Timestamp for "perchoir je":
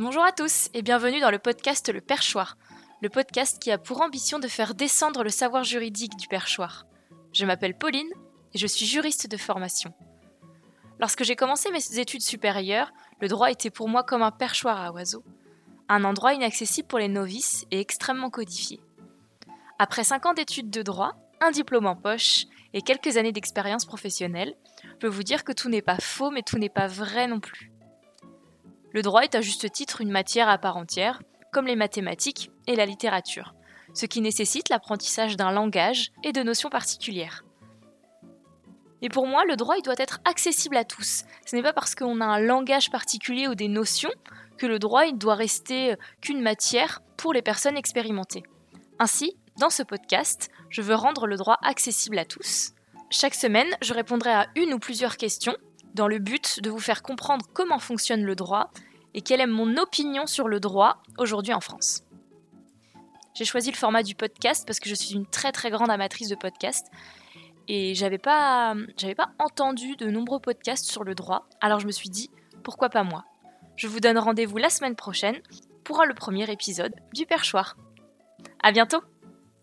6.28-7.44